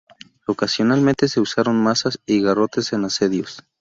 [0.47, 3.63] Ocasionalmente se usaron mazas y garrotes en asedios.